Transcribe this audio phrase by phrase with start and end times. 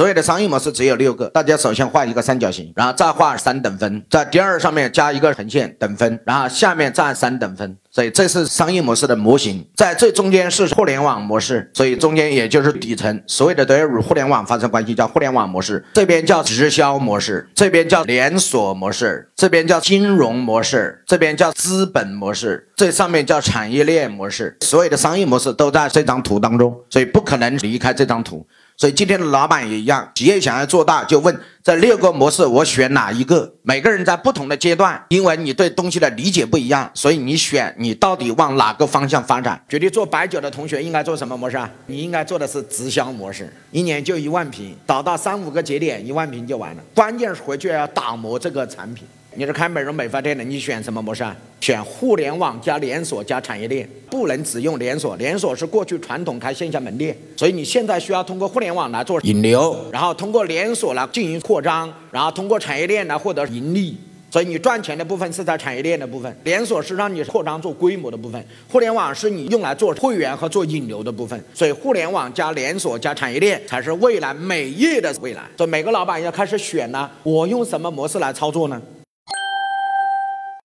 [0.00, 7.76] 所有的商业模式只有六个，大家首先画一个三角形，然后再画三等分，在第二上面加一个横线等分，然后下面再三等分。
[7.92, 15.84] 所以这是商业模式的模型，在最中间是互联网模式，所以中间也就是底层，所有的都要与互联网发生关系，叫互联网模式。
[15.94, 24.56] 这边叫直销模式，这边叫连锁模式，这边叫金融模式，这边叫资本模式，这上面叫产业链模式。
[24.60, 28.46] 所有的商业模式都在这张图当中，所以不可能离开这张图。
[28.76, 33.52] 所以今天的老板也一样，企业想要做大，就问这六个模式我选哪一个？
[33.60, 39.62] 每个人在不同的阶段，因为你对东西的理解不一样，所以你选你到底往哪个方向发展？
[39.68, 41.70] 决定做白酒的同学应该做什么模式啊？
[41.84, 46.82] 你应该做的是直销模式，一年就一万瓶，导到三五个节点，一万瓶就完了。
[46.94, 49.06] 关键是回去要打磨这个产品。
[49.36, 51.34] 你是开美容美发店的，你选什么模式啊？
[51.60, 55.14] 选互联网加连锁加产业链，不能只用连锁。
[55.16, 63.96] 连锁是过去传统开线下门店，所以你现在需要通过互联网来做引流，然后通过连锁来进行扩张，然后通过产业链来获得盈利。
[64.32, 71.40] 所以你赚钱的部分是在产业链的部分，连锁是让你扩张做规模的部分，互联网是你用来做会员和做引流的部分。
[71.54, 75.42] 所以互联网加连锁加产业链才是未来美业的未来。
[75.56, 78.80] 所以每个老板要开始选呢，我用什么模式来操作呢？